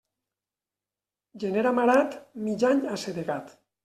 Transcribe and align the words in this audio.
Gener 1.43 1.63
amarat, 1.71 2.15
mig 2.47 2.65
any 2.71 2.81
assedegat. 2.95 3.55